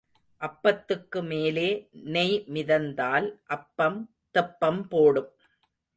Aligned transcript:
அப்பத்துக்கு 0.41 1.19
மேலே 1.23 1.67
நெய் 1.91 2.43
மிதந்தால் 2.47 3.27
அப்பம் 3.47 3.99
தெப்பம் 4.31 4.87
போடும். 4.87 5.31